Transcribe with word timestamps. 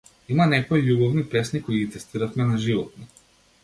Има 0.35 0.47
некои 0.53 0.81
љубовни 0.87 1.25
песни 1.35 1.63
кои 1.69 1.85
ги 1.85 1.93
тестиравме 1.99 2.53
на 2.53 2.63
животни. 2.69 3.11